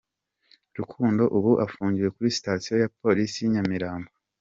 [0.77, 4.09] Rukundo ubu afungiwe kuri Station ya Polisi y’i Nyamirambo.